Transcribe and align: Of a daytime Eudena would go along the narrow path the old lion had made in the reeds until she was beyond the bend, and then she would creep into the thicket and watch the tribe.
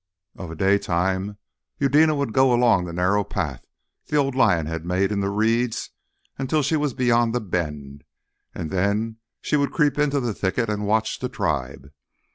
Of 0.35 0.49
a 0.49 0.55
daytime 0.55 1.37
Eudena 1.77 2.15
would 2.15 2.33
go 2.33 2.51
along 2.51 2.85
the 2.85 2.91
narrow 2.91 3.23
path 3.23 3.61
the 4.07 4.15
old 4.17 4.33
lion 4.33 4.65
had 4.65 4.83
made 4.83 5.11
in 5.11 5.19
the 5.19 5.29
reeds 5.29 5.91
until 6.39 6.63
she 6.63 6.75
was 6.75 6.95
beyond 6.95 7.35
the 7.35 7.39
bend, 7.39 8.03
and 8.55 8.71
then 8.71 9.17
she 9.43 9.57
would 9.57 9.71
creep 9.71 9.99
into 9.99 10.19
the 10.19 10.33
thicket 10.33 10.69
and 10.71 10.87
watch 10.87 11.19
the 11.19 11.29
tribe. 11.29 11.91